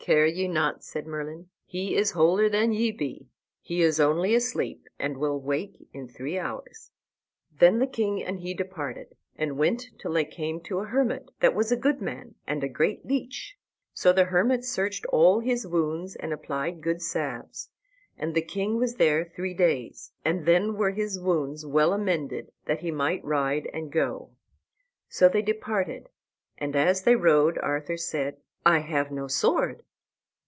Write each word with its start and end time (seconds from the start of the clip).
"Care 0.00 0.24
ye 0.26 0.48
not," 0.48 0.82
said 0.82 1.06
Merlin; 1.06 1.50
"he 1.66 1.94
is 1.94 2.12
wholer 2.12 2.48
than 2.50 2.72
ye 2.72 2.90
be. 2.92 3.28
He 3.60 3.82
is 3.82 4.00
only 4.00 4.34
asleep, 4.34 4.88
and 4.98 5.18
will 5.18 5.38
wake 5.38 5.86
in 5.92 6.08
three 6.08 6.38
hours." 6.38 6.92
Then 7.58 7.78
the 7.78 7.86
king 7.86 8.24
and 8.24 8.40
he 8.40 8.54
departed, 8.54 9.14
and 9.36 9.58
went 9.58 9.90
till 9.98 10.14
they 10.14 10.24
came 10.24 10.62
to 10.62 10.78
a 10.78 10.86
hermit, 10.86 11.30
that 11.40 11.54
was 11.54 11.70
a 11.70 11.76
good 11.76 12.00
man 12.00 12.36
and 12.46 12.64
a 12.64 12.70
great 12.70 13.04
leech. 13.04 13.58
So 13.92 14.10
the 14.14 14.24
hermit 14.24 14.64
searched 14.64 15.04
all 15.12 15.40
his 15.40 15.66
wounds, 15.66 16.16
and 16.16 16.32
applied 16.32 16.80
good 16.80 17.02
salves; 17.02 17.68
and 18.16 18.34
the 18.34 18.40
king 18.40 18.78
was 18.78 18.94
there 18.94 19.26
three 19.36 19.52
days, 19.52 20.12
and 20.24 20.46
then 20.46 20.76
were 20.78 20.92
his 20.92 21.20
wounds 21.20 21.66
well 21.66 21.92
amended, 21.92 22.50
that 22.64 22.80
he 22.80 22.90
might 22.90 23.22
ride 23.22 23.68
and 23.74 23.92
go. 23.92 24.30
So 25.10 25.28
they 25.28 25.42
departed, 25.42 26.08
and 26.56 26.74
as 26.74 27.02
they 27.02 27.14
rode 27.14 27.58
Arthur 27.58 27.98
said, 27.98 28.38
"I 28.64 28.78
have 28.78 29.10
no 29.12 29.26
sword." 29.26 29.82